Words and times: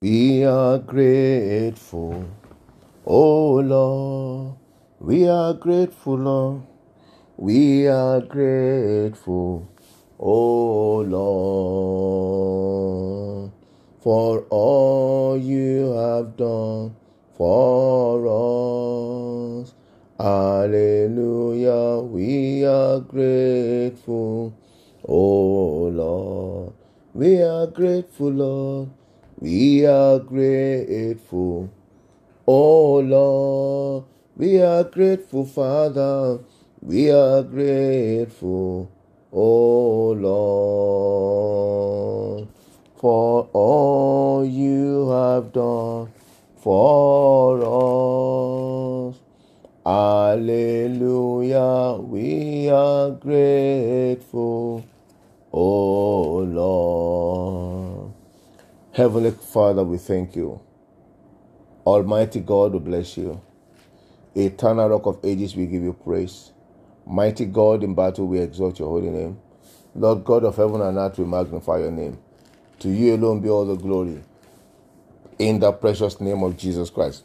We 0.00 0.44
are 0.44 0.78
grateful, 0.78 2.24
oh 3.04 3.54
Lord. 3.54 4.54
We 5.00 5.28
are 5.28 5.54
grateful, 5.54 6.18
Lord. 6.18 6.62
We 7.36 7.88
are 7.88 8.20
grateful, 8.20 9.68
oh 10.20 10.98
Lord, 13.40 13.50
for 14.00 14.42
all 14.50 15.36
you 15.36 15.90
have 15.94 16.36
done 16.36 16.94
for 17.36 18.22
us. 19.64 19.74
Hallelujah. 20.16 21.98
We 22.02 22.64
are 22.64 23.00
grateful, 23.00 24.54
oh 25.08 25.88
Lord. 25.90 26.74
We 27.14 27.42
are 27.42 27.66
grateful, 27.66 28.30
Lord. 28.30 28.90
We 29.40 29.86
are 29.86 30.18
grateful. 30.18 31.70
Oh 32.46 32.98
Lord, 32.98 34.04
we 34.36 34.60
are 34.60 34.82
grateful, 34.82 35.46
Father. 35.46 36.40
We 36.82 37.12
are 37.12 37.44
grateful, 37.44 38.90
oh 39.32 40.12
Lord, 42.38 42.48
for 42.96 43.48
all 43.52 44.44
you 44.44 45.08
have 45.10 45.52
done 45.52 46.12
for 46.56 47.62
us. 49.12 49.16
Hallelujah, 49.86 50.48
we 52.00 52.70
are 52.70 53.12
grateful, 53.12 54.84
oh 55.52 56.38
Lord. 56.38 56.97
Heavenly 58.98 59.30
Father, 59.30 59.84
we 59.84 59.96
thank 59.96 60.34
you. 60.34 60.60
Almighty 61.86 62.40
God, 62.40 62.72
we 62.72 62.80
bless 62.80 63.16
you. 63.16 63.40
Eternal 64.34 64.88
Rock 64.88 65.06
of 65.06 65.24
Ages, 65.24 65.54
we 65.54 65.66
give 65.66 65.84
you 65.84 65.92
praise. 65.92 66.50
Mighty 67.06 67.44
God, 67.44 67.84
in 67.84 67.94
battle, 67.94 68.26
we 68.26 68.40
exalt 68.40 68.80
your 68.80 68.88
holy 68.88 69.10
name. 69.10 69.38
Lord 69.94 70.24
God 70.24 70.42
of 70.42 70.56
heaven 70.56 70.80
and 70.80 70.98
earth, 70.98 71.16
we 71.16 71.26
magnify 71.26 71.78
your 71.78 71.92
name. 71.92 72.18
To 72.80 72.88
you 72.88 73.14
alone 73.14 73.38
be 73.38 73.48
all 73.48 73.64
the 73.64 73.76
glory. 73.76 74.20
In 75.38 75.60
the 75.60 75.70
precious 75.70 76.20
name 76.20 76.42
of 76.42 76.56
Jesus 76.56 76.90
Christ. 76.90 77.22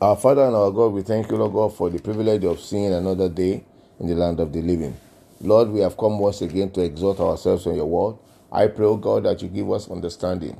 Our 0.00 0.16
Father 0.16 0.42
and 0.42 0.56
our 0.56 0.72
God, 0.72 0.88
we 0.88 1.02
thank 1.02 1.30
you, 1.30 1.36
Lord 1.36 1.52
God, 1.52 1.76
for 1.76 1.88
the 1.88 2.00
privilege 2.00 2.42
of 2.42 2.58
seeing 2.58 2.92
another 2.92 3.28
day 3.28 3.62
in 4.00 4.08
the 4.08 4.16
land 4.16 4.40
of 4.40 4.52
the 4.52 4.60
living. 4.60 4.96
Lord, 5.40 5.68
we 5.68 5.78
have 5.82 5.96
come 5.96 6.18
once 6.18 6.42
again 6.42 6.72
to 6.72 6.80
exalt 6.80 7.20
ourselves 7.20 7.64
on 7.68 7.76
your 7.76 7.86
word. 7.86 8.16
I 8.54 8.68
pray, 8.68 8.86
O 8.86 8.96
God, 8.96 9.24
that 9.24 9.42
you 9.42 9.48
give 9.48 9.68
us 9.72 9.90
understanding 9.90 10.56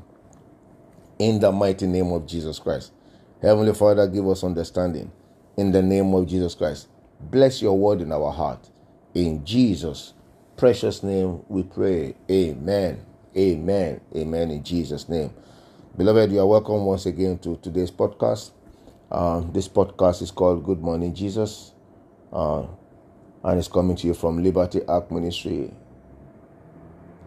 in 1.19 1.41
the 1.41 1.53
mighty 1.53 1.87
name 1.87 2.13
of 2.13 2.27
Jesus 2.27 2.59
Christ. 2.59 2.93
Heavenly 3.41 3.75
Father, 3.75 4.07
give 4.07 4.27
us 4.29 4.43
understanding 4.45 5.13
in 5.57 5.73
the 5.73 5.83
name 5.83 6.15
of 6.15 6.27
Jesus 6.27 6.55
Christ. 6.55 6.89
Bless 7.21 7.63
your 7.63 7.79
word 7.79 8.01
in 8.01 8.13
our 8.13 8.33
heart. 8.33 8.71
In 9.15 9.45
Jesus' 9.45 10.15
precious 10.57 11.03
name 11.03 11.43
we 11.49 11.63
pray. 11.63 12.15
Amen. 12.31 13.05
Amen. 13.37 14.01
Amen. 14.17 14.51
In 14.51 14.63
Jesus' 14.63 15.09
name. 15.09 15.31
Beloved, 15.97 16.33
you 16.33 16.41
are 16.41 16.47
welcome 16.47 16.85
once 16.85 17.07
again 17.07 17.39
to 17.39 17.57
today's 17.63 17.91
podcast. 17.91 18.51
Uh, 19.11 19.43
this 19.53 19.69
podcast 19.69 20.23
is 20.23 20.33
called 20.33 20.65
Good 20.65 20.81
Morning 20.81 21.15
Jesus, 21.15 21.73
uh, 22.33 22.65
and 23.45 23.59
it's 23.59 23.69
coming 23.69 23.95
to 23.97 24.07
you 24.09 24.15
from 24.15 24.43
Liberty 24.43 24.81
Ark 24.89 25.13
Ministry, 25.13 25.73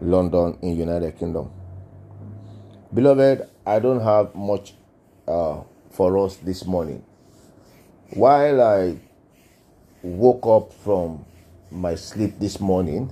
London, 0.01 0.57
in 0.61 0.75
United 0.75 1.17
Kingdom. 1.17 1.49
Beloved, 2.93 3.49
I 3.65 3.79
don't 3.79 3.99
have 3.99 4.33
much 4.33 4.73
uh, 5.27 5.61
for 5.91 6.17
us 6.19 6.37
this 6.37 6.65
morning. 6.65 7.03
While 8.11 8.61
I 8.61 8.97
woke 10.01 10.47
up 10.47 10.71
from 10.71 11.25
my 11.69 11.95
sleep 11.95 12.39
this 12.39 12.61
morning, 12.61 13.11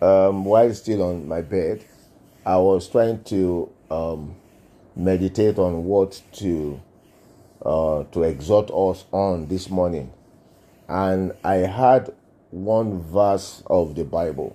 um, 0.00 0.44
while 0.44 0.72
still 0.74 1.02
on 1.02 1.26
my 1.26 1.40
bed, 1.40 1.84
I 2.46 2.56
was 2.58 2.88
trying 2.88 3.24
to 3.24 3.68
um, 3.90 4.36
meditate 4.94 5.58
on 5.58 5.84
what 5.84 6.22
to 6.34 6.80
uh, 7.66 8.04
to 8.12 8.22
exhort 8.22 8.70
us 8.70 9.06
on 9.10 9.48
this 9.48 9.70
morning, 9.70 10.12
and 10.88 11.32
I 11.42 11.54
had 11.56 12.14
one 12.50 13.02
verse 13.02 13.64
of 13.66 13.96
the 13.96 14.04
Bible 14.04 14.54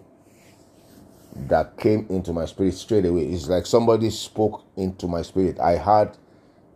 that 1.47 1.77
came 1.77 2.05
into 2.09 2.33
my 2.33 2.45
spirit 2.45 2.73
straight 2.73 3.05
away. 3.05 3.25
It's 3.27 3.47
like 3.47 3.65
somebody 3.65 4.09
spoke 4.09 4.63
into 4.75 5.07
my 5.07 5.21
spirit. 5.21 5.59
I 5.59 5.77
heard, 5.77 6.17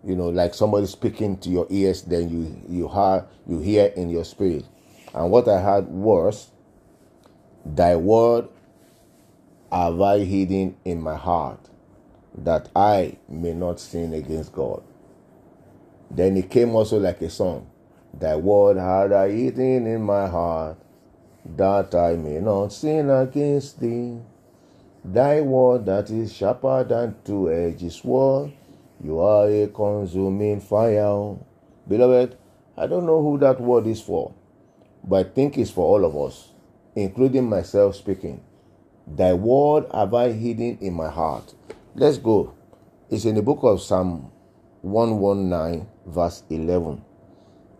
you 0.03 0.15
know, 0.15 0.29
like 0.29 0.53
somebody 0.53 0.87
speaking 0.87 1.37
to 1.39 1.49
your 1.49 1.67
ears, 1.69 2.03
then 2.03 2.29
you 2.29 2.61
you 2.67 2.87
hear 2.87 3.25
you 3.47 3.59
hear 3.59 3.85
in 3.95 4.09
your 4.09 4.25
spirit. 4.25 4.65
And 5.13 5.31
what 5.31 5.47
I 5.47 5.61
heard 5.61 5.87
was, 5.87 6.49
Thy 7.65 7.95
word 7.95 8.47
have 9.71 9.99
I 10.01 10.19
hidden 10.19 10.75
in 10.85 11.01
my 11.01 11.15
heart, 11.15 11.69
that 12.35 12.69
I 12.75 13.17
may 13.29 13.53
not 13.53 13.79
sin 13.79 14.13
against 14.13 14.53
God. 14.53 14.83
Then 16.11 16.37
it 16.37 16.49
came 16.49 16.75
also 16.75 16.99
like 16.99 17.21
a 17.21 17.29
song. 17.29 17.69
Thy 18.13 18.35
word 18.35 18.77
had 18.77 19.11
I 19.13 19.31
hidden 19.31 19.87
in 19.87 20.03
my 20.03 20.27
heart, 20.27 20.77
that 21.45 21.95
I 21.95 22.13
may 22.15 22.39
not 22.39 22.73
sin 22.73 23.09
against 23.09 23.79
thee. 23.79 24.19
Thy 25.05 25.41
word 25.41 25.85
that 25.87 26.09
is 26.09 26.33
sharper 26.33 26.85
than 26.85 27.15
two 27.25 27.51
edged 27.51 27.91
sword, 27.91 28.53
you 29.03 29.19
are 29.19 29.49
a 29.49 29.67
consuming 29.67 30.61
fire. 30.61 31.35
Beloved, 31.87 32.37
I 32.77 32.87
don't 32.87 33.05
know 33.05 33.21
who 33.21 33.37
that 33.39 33.59
word 33.59 33.85
is 33.85 34.01
for, 34.01 34.33
but 35.03 35.25
I 35.25 35.29
think 35.29 35.57
it's 35.57 35.71
for 35.71 35.85
all 35.85 36.05
of 36.05 36.15
us, 36.15 36.53
including 36.95 37.49
myself 37.49 37.97
speaking. 37.97 38.41
Thy 39.05 39.33
word 39.33 39.87
have 39.93 40.13
I 40.13 40.31
hidden 40.31 40.77
in 40.79 40.93
my 40.93 41.09
heart. 41.09 41.53
Let's 41.95 42.17
go. 42.17 42.53
It's 43.09 43.25
in 43.25 43.35
the 43.35 43.41
book 43.41 43.59
of 43.63 43.81
Psalm 43.81 44.31
119, 44.83 45.85
verse 46.05 46.43
11. 46.49 47.03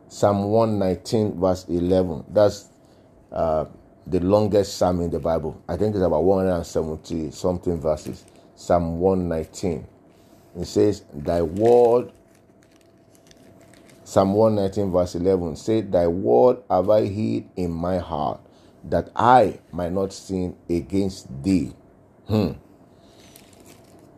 Psalm 0.10 0.44
119, 0.44 1.40
verse 1.40 1.66
11. 1.70 2.26
That's 2.28 2.68
uh, 3.32 3.66
the 4.08 4.20
longest 4.20 4.78
psalm 4.78 5.02
in 5.02 5.10
the 5.10 5.20
Bible. 5.20 5.62
I 5.68 5.78
think 5.78 5.96
it's 5.96 6.04
about 6.04 6.24
170 6.24 7.32
something 7.32 7.80
verses. 7.80 8.26
Psalm 8.56 9.00
119. 9.00 9.88
It 10.60 10.66
says, 10.66 11.04
Thy 11.14 11.42
word, 11.42 12.12
Psalm 14.04 14.34
119, 14.34 14.92
verse 14.92 15.16
11, 15.16 15.56
say, 15.56 15.82
Thy 15.82 16.08
word 16.08 16.58
have 16.70 16.90
I 16.90 17.06
hid 17.06 17.50
in 17.56 17.72
my 17.72 17.98
heart, 17.98 18.40
that 18.84 19.10
I 19.16 19.60
might 19.72 19.92
not 19.92 20.14
sin 20.14 20.56
against 20.70 21.28
thee. 21.44 21.74
Hmm. 22.28 22.52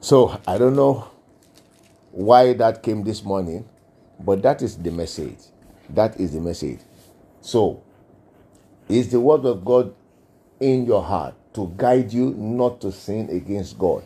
So 0.01 0.39
I 0.45 0.57
don't 0.57 0.75
know 0.75 1.09
why 2.11 2.53
that 2.53 2.83
came 2.83 3.03
this 3.03 3.23
morning, 3.23 3.67
but 4.19 4.41
that 4.43 4.61
is 4.61 4.77
the 4.77 4.91
message. 4.91 5.39
That 5.89 6.19
is 6.19 6.33
the 6.33 6.41
message. 6.41 6.79
So 7.41 7.83
is 8.89 9.09
the 9.09 9.19
word 9.19 9.45
of 9.45 9.65
God 9.65 9.93
in 10.59 10.85
your 10.85 11.03
heart 11.03 11.35
to 11.53 11.73
guide 11.77 12.13
you 12.13 12.33
not 12.37 12.81
to 12.81 12.91
sin 12.91 13.29
against 13.29 13.77
God? 13.77 14.03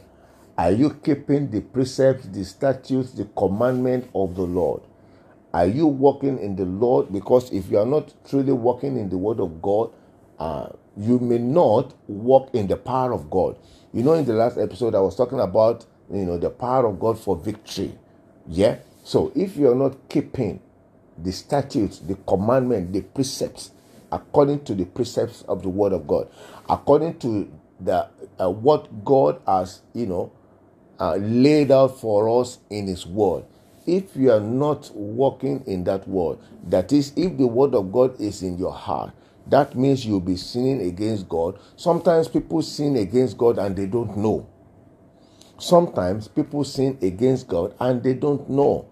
Are 0.57 0.71
you 0.71 0.91
keeping 0.91 1.49
the 1.51 1.61
precepts, 1.61 2.25
the 2.27 2.43
statutes, 2.43 3.11
the 3.11 3.25
commandment 3.25 4.09
of 4.13 4.35
the 4.35 4.43
Lord? 4.43 4.81
Are 5.53 5.65
you 5.65 5.87
walking 5.87 6.37
in 6.39 6.55
the 6.55 6.65
Lord? 6.65 7.11
Because 7.11 7.51
if 7.51 7.69
you 7.71 7.79
are 7.79 7.85
not 7.85 8.13
truly 8.29 8.51
walking 8.51 8.97
in 8.97 9.09
the 9.09 9.17
word 9.17 9.39
of 9.39 9.61
God, 9.61 9.91
uh, 10.37 10.69
you 10.97 11.19
may 11.19 11.37
not 11.37 11.93
walk 12.07 12.53
in 12.53 12.67
the 12.67 12.77
power 12.77 13.13
of 13.13 13.29
God. 13.29 13.57
You 13.93 14.03
know, 14.03 14.13
in 14.13 14.25
the 14.25 14.33
last 14.33 14.57
episode, 14.57 14.95
I 14.95 14.99
was 14.99 15.15
talking 15.15 15.39
about 15.39 15.85
you 16.11 16.25
know 16.25 16.37
the 16.37 16.49
power 16.49 16.85
of 16.87 16.99
God 16.99 17.19
for 17.19 17.35
victory. 17.35 17.97
Yeah. 18.47 18.77
So 19.03 19.31
if 19.35 19.57
you 19.57 19.71
are 19.71 19.75
not 19.75 20.09
keeping 20.09 20.59
the 21.17 21.31
statutes, 21.31 21.99
the 21.99 22.15
commandment, 22.15 22.93
the 22.93 23.01
precepts, 23.01 23.71
according 24.11 24.63
to 24.65 24.75
the 24.75 24.85
precepts 24.85 25.43
of 25.43 25.63
the 25.63 25.69
Word 25.69 25.93
of 25.93 26.07
God, 26.07 26.29
according 26.69 27.19
to 27.19 27.51
the 27.79 28.07
uh, 28.39 28.49
what 28.49 29.05
God 29.05 29.41
has, 29.47 29.81
you 29.93 30.07
know, 30.07 30.31
uh, 30.99 31.15
laid 31.17 31.71
out 31.71 31.99
for 31.99 32.41
us 32.41 32.59
in 32.69 32.87
His 32.87 33.05
Word. 33.07 33.45
If 33.87 34.15
you 34.15 34.31
are 34.31 34.39
not 34.41 34.91
walking 34.95 35.63
in 35.67 35.83
that 35.85 36.07
Word, 36.07 36.39
that 36.67 36.93
is, 36.93 37.13
if 37.15 37.37
the 37.37 37.47
Word 37.47 37.75
of 37.75 37.91
God 37.91 38.19
is 38.19 38.43
in 38.43 38.57
your 38.57 38.73
heart, 38.73 39.13
that 39.47 39.75
means 39.75 40.05
you'll 40.05 40.19
be 40.19 40.37
sinning 40.37 40.81
against 40.87 41.29
God. 41.29 41.59
Sometimes 41.75 42.27
people 42.27 42.61
sin 42.61 42.95
against 42.97 43.37
God 43.37 43.57
and 43.57 43.75
they 43.75 43.87
don't 43.87 44.17
know. 44.17 44.47
Sometimes 45.59 46.27
people 46.27 46.63
sin 46.63 46.97
against 47.01 47.47
God 47.47 47.75
and 47.79 48.03
they 48.03 48.13
don't 48.13 48.49
know. 48.49 48.87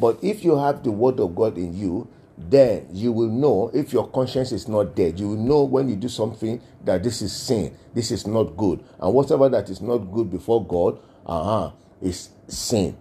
But 0.00 0.18
if 0.22 0.44
you 0.44 0.56
have 0.58 0.84
the 0.84 0.92
Word 0.92 1.20
of 1.20 1.34
God 1.34 1.58
in 1.58 1.76
you, 1.76 2.08
then 2.38 2.86
you 2.92 3.12
will 3.12 3.28
know 3.28 3.70
if 3.74 3.92
your 3.92 4.08
conscience 4.08 4.52
is 4.52 4.68
not 4.68 4.96
dead. 4.96 5.20
You 5.20 5.28
will 5.28 5.36
know 5.36 5.64
when 5.64 5.88
you 5.88 5.96
do 5.96 6.08
something 6.08 6.60
that 6.84 7.02
this 7.02 7.22
is 7.22 7.32
sin, 7.32 7.76
this 7.94 8.10
is 8.10 8.26
not 8.26 8.56
good, 8.56 8.82
and 9.00 9.14
whatever 9.14 9.48
that 9.50 9.68
is 9.68 9.80
not 9.80 9.98
good 9.98 10.30
before 10.30 10.64
God, 10.64 10.98
uh-huh, 11.26 11.72
is 12.00 12.30
sin. 12.48 12.96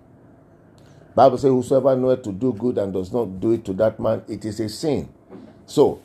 Bible 1.16 1.38
says, 1.38 1.50
Whosoever 1.50 1.95
knoweth 1.95 2.24
to 2.24 2.31
do 2.31 2.54
good 2.54 2.78
and 2.78 2.94
does 2.94 3.12
not 3.12 3.39
do 3.39 3.51
it 3.51 3.66
to 3.66 3.74
that 3.74 4.00
man, 4.00 4.24
it 4.28 4.45
is 4.45 4.60
a 4.60 4.69
sin. 4.69 5.10
So, 5.66 6.01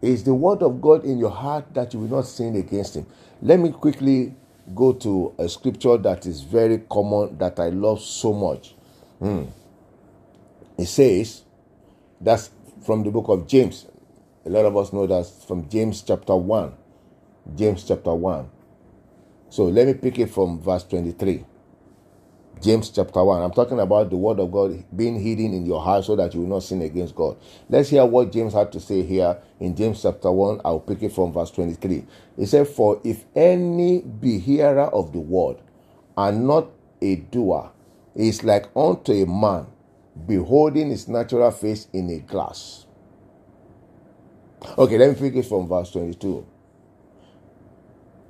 is 0.00 0.24
the 0.24 0.34
word 0.34 0.62
of 0.62 0.80
God 0.80 1.04
in 1.04 1.18
your 1.18 1.30
heart 1.30 1.72
that 1.74 1.92
you 1.92 2.00
will 2.00 2.08
not 2.08 2.26
sin 2.26 2.56
against 2.56 2.96
him? 2.96 3.06
Let 3.42 3.60
me 3.60 3.70
quickly 3.70 4.34
go 4.74 4.92
to 4.94 5.34
a 5.38 5.48
scripture 5.48 5.96
that 5.98 6.26
is 6.26 6.42
very 6.42 6.78
common 6.78 7.36
that 7.38 7.60
I 7.60 7.68
love 7.68 8.00
so 8.00 8.32
much. 8.32 8.74
Hmm. 9.18 9.44
It 10.78 10.86
says, 10.86 11.42
that's 12.20 12.50
from 12.82 13.02
the 13.02 13.10
book 13.10 13.28
of 13.28 13.46
James. 13.46 13.86
A 14.46 14.50
lot 14.50 14.64
of 14.64 14.76
us 14.76 14.92
know 14.92 15.06
that 15.06 15.26
from 15.46 15.68
James 15.68 16.02
chapter 16.02 16.34
1. 16.34 16.72
James 17.56 17.84
chapter 17.84 18.14
1. 18.14 18.48
So 19.50 19.64
let 19.64 19.86
me 19.86 19.94
pick 19.94 20.18
it 20.18 20.30
from 20.30 20.60
verse 20.60 20.84
23. 20.84 21.44
James 22.62 22.90
chapter 22.90 23.24
1. 23.24 23.42
I'm 23.42 23.52
talking 23.52 23.80
about 23.80 24.10
the 24.10 24.16
word 24.16 24.38
of 24.38 24.52
God 24.52 24.84
being 24.94 25.18
hidden 25.18 25.54
in 25.54 25.64
your 25.64 25.80
heart 25.82 26.04
so 26.04 26.14
that 26.16 26.34
you 26.34 26.40
will 26.40 26.48
not 26.48 26.62
sin 26.62 26.82
against 26.82 27.14
God. 27.14 27.36
Let's 27.68 27.88
hear 27.88 28.04
what 28.04 28.32
James 28.32 28.52
had 28.52 28.70
to 28.72 28.80
say 28.80 29.02
here 29.02 29.38
in 29.58 29.74
James 29.74 30.02
chapter 30.02 30.30
1. 30.30 30.60
I'll 30.64 30.80
pick 30.80 31.02
it 31.02 31.12
from 31.12 31.32
verse 31.32 31.50
23. 31.50 32.04
He 32.36 32.46
said, 32.46 32.68
For 32.68 33.00
if 33.02 33.24
any 33.34 34.02
be 34.02 34.38
hearer 34.38 34.86
of 34.92 35.12
the 35.12 35.20
word 35.20 35.56
and 36.16 36.46
not 36.46 36.68
a 37.00 37.16
doer, 37.16 37.72
is 38.14 38.44
like 38.44 38.66
unto 38.76 39.12
a 39.12 39.26
man 39.26 39.66
beholding 40.26 40.90
his 40.90 41.08
natural 41.08 41.50
face 41.50 41.88
in 41.92 42.10
a 42.10 42.18
glass. 42.18 42.86
Okay, 44.78 44.98
let 44.98 45.10
me 45.10 45.14
pick 45.16 45.36
it 45.36 45.46
from 45.46 45.68
verse 45.68 45.90
22. 45.92 46.46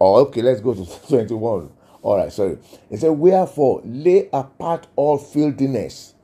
Oh, 0.00 0.14
okay, 0.26 0.42
let's 0.42 0.60
go 0.60 0.74
to 0.74 0.86
21. 1.08 1.70
All 2.02 2.16
right, 2.16 2.32
sorry. 2.32 2.58
It 2.90 3.00
said, 3.00 3.10
Wherefore 3.10 3.82
lay 3.84 4.28
apart 4.32 4.86
all 4.96 5.18
filthiness 5.18 6.14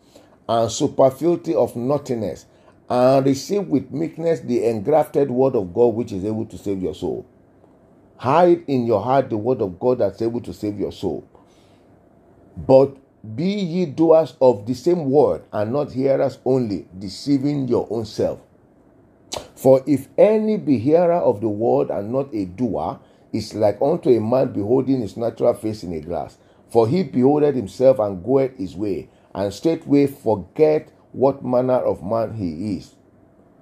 and 0.49 0.71
superfluity 0.71 1.55
of 1.55 1.77
naughtiness, 1.77 2.47
and 2.89 3.27
receive 3.27 3.67
with 3.67 3.91
meekness 3.91 4.41
the 4.41 4.65
engrafted 4.65 5.31
word 5.31 5.57
of 5.57 5.75
God, 5.75 5.95
which 5.95 6.13
is 6.13 6.25
able 6.25 6.47
to 6.47 6.57
save 6.57 6.81
your 6.83 6.95
soul. 6.95 7.27
Hide 8.17 8.65
in 8.69 8.87
your 8.87 9.03
heart 9.03 9.29
the 9.29 9.37
word 9.37 9.61
of 9.61 9.79
God 9.79 9.99
that's 9.99 10.23
able 10.23 10.41
to 10.43 10.55
save 10.55 10.79
your 10.79 10.93
soul. 10.93 11.29
But 12.57 12.97
be 13.35 13.45
ye 13.45 13.87
doers 13.87 14.37
of 14.41 14.67
the 14.67 14.75
same 14.75 15.11
word, 15.11 15.43
and 15.53 15.73
not 15.73 15.93
hearers 15.93 16.39
only, 16.45 16.87
deceiving 16.99 17.67
your 17.69 17.87
own 17.91 18.05
self. 18.05 18.41
For 19.55 19.83
if 19.87 20.09
any 20.17 20.57
be 20.59 20.79
hearer 20.79 21.15
of 21.15 21.41
the 21.41 21.49
word 21.49 21.91
and 21.91 22.13
not 22.13 22.33
a 22.35 22.45
doer, 22.45 23.01
is 23.33 23.55
like 23.55 23.79
unto 23.83 24.11
a 24.11 24.21
man 24.21 24.53
beholding 24.53 25.01
his 25.01 25.17
natural 25.17 25.55
face 25.55 25.83
in 25.83 25.93
a 25.93 26.01
glass. 26.01 26.39
For 26.69 26.89
he 26.89 27.03
beholdeth 27.03 27.55
himself 27.55 27.99
and 27.99 28.25
goeth 28.25 28.57
his 28.57 28.77
way, 28.77 29.09
and 29.35 29.53
straightway 29.53 30.07
forget 30.07 30.91
what 31.13 31.45
manner 31.45 31.79
of 31.79 32.03
man 32.03 32.35
he 32.35 32.77
is. 32.77 32.95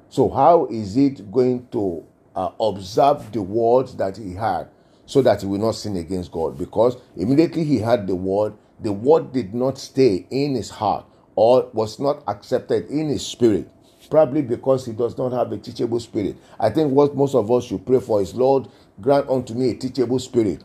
So, 0.09 0.29
how 0.29 0.67
is 0.67 0.97
it 0.97 1.31
going 1.31 1.67
to 1.73 2.05
uh, 2.35 2.51
observe 2.61 3.33
the 3.33 3.43
words 3.43 3.97
that 3.97 4.17
he 4.17 4.35
had 4.35 4.69
so 5.07 5.23
that 5.23 5.43
he 5.43 5.47
will 5.47 5.59
not 5.59 5.73
sin 5.73 5.97
against 5.97 6.33
God? 6.33 6.57
Because 6.57 6.97
immediately 7.17 7.65
he 7.65 7.79
had 7.79 8.07
the 8.07 8.15
word, 8.15 8.55
the 8.81 8.93
word 8.93 9.33
did 9.33 9.55
not 9.55 9.79
stay 9.79 10.27
in 10.31 10.55
his 10.55 10.71
heart 10.71 11.07
or 11.37 11.71
was 11.73 11.99
not 11.99 12.23
accepted 12.27 12.87
in 12.89 13.09
his 13.09 13.27
spirit. 13.27 13.69
Probably 14.11 14.43
because 14.43 14.85
he 14.87 14.93
does 14.93 15.17
not 15.17 15.33
have 15.33 15.51
a 15.53 15.59
teachable 15.59 16.01
spirit. 16.01 16.37
I 16.61 16.71
think 16.71 16.93
what 16.93 17.17
most 17.17 17.35
of 17.35 17.51
us 17.51 17.65
should 17.65 17.87
pray 17.87 18.01
for 18.01 18.21
is 18.21 18.35
Lord, 18.35 18.69
grant 19.01 19.29
unto 19.29 19.55
me 19.55 19.71
a 19.71 19.75
teachable 19.75 20.19
spirit. 20.19 20.63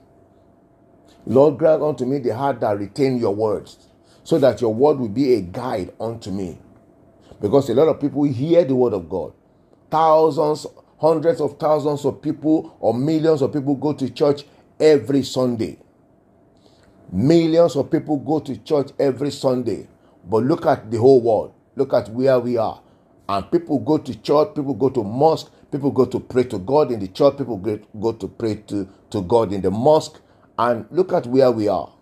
Lord, 1.25 1.57
grant 1.57 1.81
unto 1.81 2.06
me 2.06 2.19
the 2.19 2.35
heart 2.35 2.59
that 2.61 2.77
retain 2.77 3.17
your 3.17 3.35
words, 3.35 3.77
so 4.23 4.39
that 4.39 4.61
your 4.61 4.73
word 4.73 5.00
will 5.00 5.09
be 5.09 5.35
a 5.35 5.41
guide 5.41 5.94
unto 6.00 6.31
me. 6.31 6.57
Because 7.41 7.69
a 7.69 7.73
lot 7.73 7.88
of 7.88 8.01
people 8.01 8.23
hear 8.23 8.65
the 8.65 8.75
word 8.75 8.94
of 8.94 9.09
God. 9.09 9.33
Thousands, 9.89 10.67
hundreds 11.00 11.39
of 11.39 11.57
thousands 11.59 12.06
of 12.06 12.21
people, 12.21 12.75
or 12.79 12.94
millions 12.94 13.41
of 13.41 13.53
people 13.53 13.75
go 13.75 13.94
to 13.94 14.09
church 14.09 14.44
every 14.79 15.23
Sunday. 15.23 15.77
Millions 17.11 17.75
of 17.75 17.89
people 17.91 18.17
go 18.17 18.39
to 18.39 18.57
church 18.57 18.91
every 19.00 19.31
Sunday. 19.31 19.88
But 20.29 20.44
look 20.44 20.65
at 20.65 20.91
the 20.91 20.97
whole 20.97 21.21
world. 21.21 21.53
Look 21.75 21.94
at 21.94 22.09
where 22.09 22.39
we 22.39 22.57
are. 22.57 22.81
And 23.27 23.51
people 23.51 23.79
go 23.79 23.97
to 23.97 24.21
church, 24.21 24.56
people 24.56 24.73
go 24.73 24.89
to 24.89 25.03
mosque, 25.03 25.51
People 25.71 25.91
go 25.91 26.06
to 26.06 26.19
pray 26.19 26.44
to 26.45 26.57
God 26.57 26.91
in 26.91 27.00
the 27.00 27.07
church, 27.07 27.38
people 27.38 27.57
go 27.57 28.11
to 28.13 28.27
pray 28.27 28.56
to, 28.67 28.88
to 29.11 29.21
God 29.21 29.53
in 29.53 29.61
the 29.61 29.69
mosque. 29.69 30.19
And 30.57 30.85
look 30.91 31.13
at 31.13 31.25
where 31.27 31.51
we 31.51 31.67
are. 31.67 31.94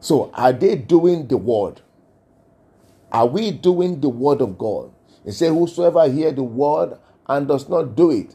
So, 0.00 0.30
are 0.32 0.52
they 0.52 0.76
doing 0.76 1.26
the 1.26 1.36
word? 1.36 1.80
Are 3.12 3.26
we 3.26 3.50
doing 3.50 4.00
the 4.00 4.08
word 4.08 4.40
of 4.40 4.56
God? 4.56 4.92
He 5.24 5.32
said, 5.32 5.50
Whosoever 5.52 6.08
hear 6.08 6.32
the 6.32 6.42
word 6.42 6.98
and 7.28 7.48
does 7.48 7.68
not 7.68 7.96
do 7.96 8.10
it, 8.10 8.34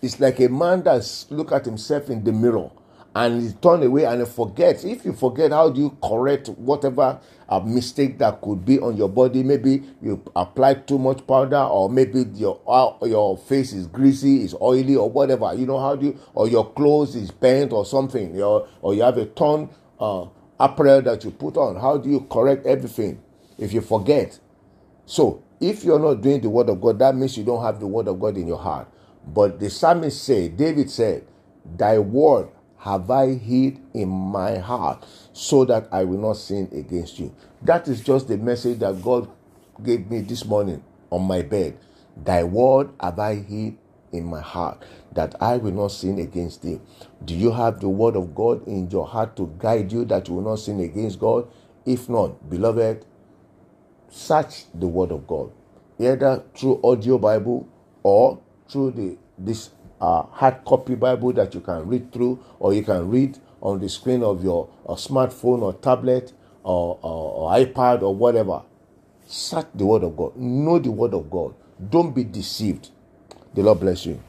it's 0.00 0.18
like 0.18 0.40
a 0.40 0.48
man 0.48 0.82
that 0.84 1.26
look 1.30 1.52
at 1.52 1.64
himself 1.64 2.08
in 2.08 2.24
the 2.24 2.32
mirror 2.32 2.70
and 3.14 3.42
he 3.42 3.52
turn 3.54 3.82
away 3.82 4.04
and 4.04 4.20
he 4.20 4.26
forgets. 4.26 4.84
If 4.84 5.04
you 5.04 5.12
forget, 5.12 5.52
how 5.52 5.70
do 5.70 5.80
you 5.80 5.98
correct 6.02 6.48
whatever 6.50 7.20
a 7.48 7.60
mistake 7.60 8.18
that 8.18 8.40
could 8.40 8.64
be 8.64 8.80
on 8.80 8.96
your 8.96 9.08
body? 9.08 9.42
Maybe 9.42 9.82
you 10.02 10.22
applied 10.36 10.86
too 10.88 10.98
much 10.98 11.26
powder, 11.26 11.58
or 11.62 11.90
maybe 11.90 12.24
your 12.34 12.60
uh, 12.66 12.94
your 13.06 13.36
face 13.38 13.72
is 13.72 13.86
greasy, 13.86 14.42
is 14.44 14.54
oily, 14.60 14.96
or 14.96 15.10
whatever. 15.10 15.54
You 15.54 15.66
know 15.66 15.80
how 15.80 15.96
do 15.96 16.06
you, 16.06 16.20
or 16.34 16.48
your 16.48 16.72
clothes 16.72 17.16
is 17.16 17.30
bent 17.30 17.72
or 17.72 17.84
something, 17.86 18.34
your, 18.34 18.68
or 18.82 18.94
you 18.94 19.02
have 19.02 19.18
a 19.18 19.26
torn 19.26 19.68
uh, 20.00 20.26
apparel 20.60 21.02
that 21.02 21.24
you 21.24 21.30
put 21.32 21.56
on. 21.56 21.76
How 21.76 21.98
do 21.98 22.10
you 22.10 22.20
correct 22.30 22.66
everything 22.66 23.20
if 23.58 23.72
you 23.72 23.82
forget? 23.82 24.38
So 25.06 25.42
if 25.60 25.84
you're 25.84 26.00
not 26.00 26.22
doing 26.22 26.40
the 26.40 26.50
word 26.50 26.68
of 26.70 26.80
God, 26.80 26.98
that 27.00 27.16
means 27.16 27.36
you 27.38 27.44
don't 27.44 27.62
have 27.64 27.80
the 27.80 27.86
word 27.86 28.08
of 28.08 28.20
God 28.20 28.36
in 28.38 28.46
your 28.46 28.58
heart. 28.58 28.88
But 29.26 29.60
the 29.60 29.70
psalmist 29.70 30.24
said, 30.24 30.56
David 30.56 30.90
said, 30.90 31.26
Thy 31.76 31.98
word 31.98 32.48
have 32.82 33.10
I 33.10 33.34
hid 33.34 33.80
in 33.94 34.08
my 34.08 34.58
heart 34.58 35.06
so 35.32 35.64
that 35.66 35.88
I 35.92 36.02
will 36.02 36.18
not 36.18 36.36
sin 36.36 36.68
against 36.72 37.18
you. 37.20 37.34
That 37.62 37.86
is 37.86 38.00
just 38.00 38.26
the 38.26 38.36
message 38.36 38.80
that 38.80 39.00
God 39.02 39.30
gave 39.84 40.10
me 40.10 40.20
this 40.20 40.44
morning 40.44 40.82
on 41.10 41.22
my 41.22 41.42
bed. 41.42 41.78
Thy 42.16 42.42
word 42.42 42.90
have 43.00 43.20
I 43.20 43.36
hid 43.36 43.78
in 44.10 44.24
my 44.24 44.40
heart 44.40 44.82
that 45.12 45.40
I 45.40 45.58
will 45.58 45.70
not 45.70 45.92
sin 45.92 46.18
against 46.18 46.62
thee. 46.62 46.80
Do 47.24 47.34
you 47.34 47.52
have 47.52 47.80
the 47.80 47.88
word 47.88 48.16
of 48.16 48.34
God 48.34 48.66
in 48.66 48.90
your 48.90 49.06
heart 49.06 49.36
to 49.36 49.54
guide 49.58 49.92
you 49.92 50.04
that 50.06 50.26
you 50.26 50.34
will 50.34 50.50
not 50.50 50.56
sin 50.56 50.80
against 50.80 51.20
God? 51.20 51.48
If 51.86 52.08
not, 52.08 52.50
beloved, 52.50 53.06
search 54.08 54.64
the 54.74 54.88
word 54.88 55.12
of 55.12 55.26
God, 55.28 55.52
either 56.00 56.42
through 56.54 56.80
audio 56.82 57.16
Bible 57.18 57.68
or 58.02 58.40
through 58.68 58.90
the 58.90 59.18
this 59.38 59.70
uh, 60.02 60.24
hard 60.24 60.64
copy 60.66 60.96
Bible 60.96 61.32
that 61.34 61.54
you 61.54 61.62
can 61.62 61.88
read 61.88 62.12
through, 62.12 62.40
or 62.60 62.74
you 62.74 62.84
can 62.84 63.10
read 63.10 63.38
on 63.62 63.80
the 63.80 63.88
screen 63.90 64.24
of 64.24 64.44
your 64.44 64.68
smartphone 64.90 65.62
or 65.62 65.74
tablet 65.74 66.34
or, 66.64 66.98
or, 67.02 67.34
or 67.34 67.52
iPad 67.52 68.02
or 68.02 68.14
whatever. 68.16 68.62
Search 69.26 69.68
the 69.74 69.86
Word 69.86 70.04
of 70.04 70.16
God. 70.16 70.36
Know 70.36 70.80
the 70.80 70.92
Word 70.92 71.14
of 71.14 71.30
God. 71.30 71.54
Don't 71.90 72.14
be 72.14 72.24
deceived. 72.24 72.90
The 73.54 73.62
Lord 73.62 73.80
bless 73.80 74.06
you 74.06 74.20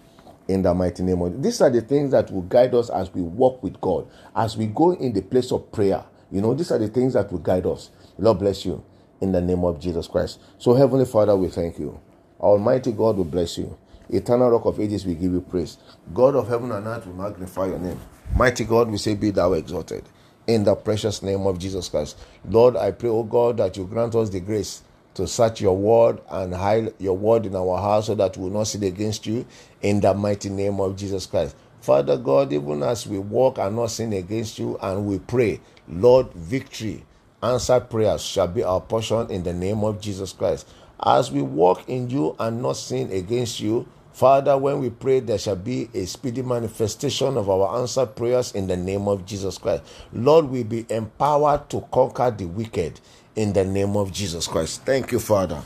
in 0.50 0.64
the 0.64 0.74
mighty 0.76 1.04
name 1.04 1.22
of 1.24 1.44
these 1.44 1.62
are 1.62 1.72
the 1.72 1.82
things 1.82 2.12
that 2.12 2.32
will 2.32 2.44
guide 2.44 2.76
us 2.76 2.90
as 2.92 3.14
we 3.14 3.22
walk 3.22 3.64
with 3.64 3.82
God, 3.82 4.08
as 4.36 4.58
we 4.58 4.68
go 4.68 4.92
in 4.94 5.14
the 5.14 5.22
place 5.24 5.52
of 5.54 5.72
prayer. 5.72 6.06
You 6.32 6.42
know, 6.42 6.56
these 6.56 6.72
are 6.72 6.80
the 6.80 6.90
things 6.90 7.14
that 7.16 7.32
will 7.32 7.40
guide 7.40 7.68
us. 7.68 7.92
Lord 8.20 8.40
bless 8.40 8.66
you 8.66 8.84
in 9.22 9.34
the 9.34 9.42
name 9.42 9.66
of 9.66 9.80
Jesus 9.80 10.08
Christ. 10.08 10.40
So, 10.60 10.76
Heavenly 10.76 11.06
Father, 11.06 11.36
we 11.38 11.50
thank 11.50 11.80
you. 11.80 12.00
Almighty 12.40 12.92
God 12.94 13.18
will 13.18 13.26
bless 13.26 13.58
you. 13.60 13.78
Eternal 14.10 14.50
Rock 14.52 14.66
of 14.66 14.80
Ages, 14.80 15.06
we 15.06 15.16
give 15.16 15.32
you 15.32 15.42
praise. 15.42 15.78
God 16.14 16.36
of 16.36 16.48
heaven 16.48 16.72
and 16.72 16.86
earth, 16.88 17.08
we 17.08 17.14
magnify 17.14 17.68
your 17.68 17.80
name. 17.80 18.00
Mighty 18.36 18.66
God, 18.66 18.90
we 18.90 18.98
say, 18.98 19.16
Be 19.16 19.32
thou 19.32 19.54
exalted. 19.54 20.04
In 20.48 20.64
the 20.64 20.76
precious 20.76 21.22
name 21.24 21.48
of 21.48 21.58
Jesus 21.58 21.88
Christ. 21.90 22.18
Lord, 22.50 22.76
I 22.76 22.92
pray, 22.92 23.10
oh 23.10 23.24
God, 23.24 23.58
that 23.58 23.78
you 23.78 23.86
grant 23.86 24.16
us 24.16 24.30
the 24.30 24.40
grace 24.42 24.82
to 25.14 25.28
search 25.28 25.62
your 25.62 25.78
word 25.78 26.20
and 26.30 26.54
hide 26.54 26.94
your 27.00 27.16
word 27.16 27.46
in 27.46 27.56
our 27.56 27.78
heart 27.78 28.06
so 28.06 28.16
that 28.16 28.36
we 28.36 28.44
will 28.44 28.50
not 28.60 28.68
sin 28.68 28.84
against 28.84 29.26
you. 29.26 29.46
In 29.82 30.02
the 30.02 30.14
mighty 30.14 30.50
name 30.50 30.80
of 30.80 30.96
Jesus 30.98 31.26
Christ. 31.26 31.56
Father 31.82 32.18
God, 32.18 32.54
even 32.54 32.82
as 32.82 33.06
we 33.06 33.20
walk 33.20 33.58
and 33.58 33.76
not 33.76 33.92
sin 33.92 34.14
against 34.14 34.58
you 34.58 34.78
and 34.82 35.06
we 35.06 35.20
pray, 35.20 35.60
Lord, 35.88 36.32
victory, 36.34 37.04
answered 37.42 37.90
prayers 37.90 38.22
shall 38.24 38.48
be 38.48 38.64
our 38.64 38.80
portion 38.80 39.30
in 39.30 39.44
the 39.44 39.54
name 39.54 39.84
of 39.84 40.00
Jesus 40.00 40.32
Christ. 40.32 40.68
As 41.06 41.32
we 41.32 41.42
walk 41.42 41.90
in 41.90 42.10
you 42.10 42.36
and 42.40 42.62
not 42.62 42.78
sin 42.78 43.12
against 43.12 43.60
you, 43.60 43.88
Father, 44.14 44.58
when 44.58 44.80
we 44.80 44.90
pray, 44.90 45.20
there 45.20 45.40
shall 45.40 45.56
be 45.56 45.90
a 45.94 46.06
speedy 46.06 46.44
manifestation 46.44 47.36
of 47.36 47.50
our 47.50 47.80
answered 47.82 48.16
prayers 48.16 48.54
in 48.54 48.68
the 48.68 48.78
name 48.78 49.08
of 49.08 49.26
Jesus 49.26 49.58
Christ. 49.58 49.84
Lord, 50.14 50.46
we 50.46 50.64
be 50.64 50.86
empowered 50.90 51.70
to 51.72 51.82
conquer 51.92 52.30
the 52.32 52.46
wicked 52.46 53.02
in 53.36 53.54
the 53.54 53.66
name 53.66 53.98
of 53.98 54.14
Jesus 54.14 54.48
Christ. 54.48 54.84
Thank 54.86 55.12
you, 55.12 55.20
Father. 55.20 55.62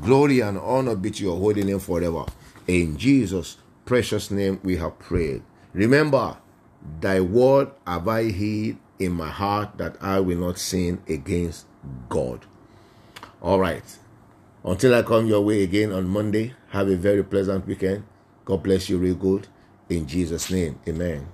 Glory 0.00 0.40
and 0.40 0.58
honor 0.58 0.96
be 0.96 1.10
to 1.12 1.22
your 1.22 1.38
holy 1.38 1.62
name 1.62 1.78
forever. 1.78 2.24
In 2.66 2.96
Jesus' 2.96 3.56
precious 3.84 4.30
name 4.30 4.60
we 4.64 4.76
have 4.76 4.98
prayed. 4.98 5.42
Remember, 5.72 6.36
thy 7.00 7.20
word 7.20 7.70
have 7.86 8.08
I 8.08 8.24
hid 8.24 8.78
in 8.98 9.12
my 9.12 9.28
heart 9.28 9.78
that 9.78 9.96
I 10.00 10.20
will 10.20 10.38
not 10.38 10.58
sin 10.58 11.02
against 11.08 11.66
God. 12.08 12.40
All 13.40 13.60
right. 13.60 13.84
Until 14.64 14.94
I 14.94 15.02
come 15.02 15.26
your 15.26 15.40
way 15.40 15.62
again 15.64 15.92
on 15.92 16.08
Monday, 16.08 16.54
have 16.70 16.88
a 16.88 16.96
very 16.96 17.24
pleasant 17.24 17.66
weekend. 17.66 18.04
God 18.44 18.62
bless 18.62 18.88
you 18.88 18.98
real 18.98 19.16
good. 19.16 19.48
In 19.88 20.06
Jesus' 20.06 20.50
name, 20.50 20.78
amen. 20.86 21.26